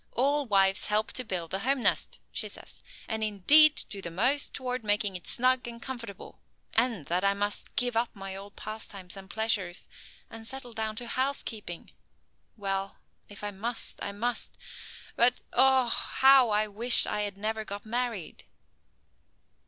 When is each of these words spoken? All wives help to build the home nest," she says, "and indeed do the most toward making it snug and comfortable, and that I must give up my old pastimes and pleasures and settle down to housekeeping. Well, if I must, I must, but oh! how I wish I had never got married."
All 0.13 0.47
wives 0.47 0.87
help 0.87 1.11
to 1.11 1.23
build 1.23 1.51
the 1.51 1.59
home 1.59 1.83
nest," 1.83 2.19
she 2.31 2.47
says, 2.49 2.81
"and 3.07 3.23
indeed 3.23 3.83
do 3.87 4.01
the 4.01 4.09
most 4.09 4.51
toward 4.51 4.83
making 4.83 5.15
it 5.15 5.27
snug 5.27 5.67
and 5.67 5.79
comfortable, 5.79 6.41
and 6.73 7.05
that 7.05 7.23
I 7.23 7.35
must 7.35 7.75
give 7.75 7.95
up 7.95 8.15
my 8.15 8.35
old 8.35 8.55
pastimes 8.55 9.15
and 9.15 9.29
pleasures 9.29 9.87
and 10.27 10.47
settle 10.47 10.73
down 10.73 10.95
to 10.95 11.07
housekeeping. 11.07 11.91
Well, 12.57 12.97
if 13.29 13.43
I 13.43 13.51
must, 13.51 14.01
I 14.03 14.11
must, 14.11 14.57
but 15.15 15.43
oh! 15.53 15.89
how 15.89 16.49
I 16.49 16.67
wish 16.67 17.05
I 17.05 17.21
had 17.21 17.37
never 17.37 17.63
got 17.63 17.85
married." 17.85 18.45